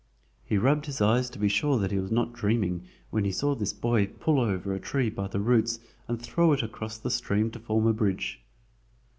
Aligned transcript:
He 0.43 0.57
rubbed 0.57 0.87
his 0.87 0.99
eyes 0.99 1.29
to 1.29 1.37
be 1.37 1.47
sure 1.47 1.77
that 1.77 1.91
he 1.91 1.99
was 1.99 2.09
not 2.11 2.33
dreaming 2.33 2.87
when 3.11 3.23
he 3.23 3.31
saw 3.31 3.53
this 3.53 3.71
boy 3.71 4.07
pull 4.07 4.39
over 4.39 4.73
a 4.73 4.79
tree 4.79 5.11
by 5.11 5.27
the 5.27 5.39
roots 5.39 5.77
and 6.07 6.19
throw 6.19 6.53
it 6.53 6.63
across 6.63 6.97
the 6.97 7.11
stream 7.11 7.51
to 7.51 7.59
form 7.59 7.85
a 7.85 7.93
bridge. 7.93 8.41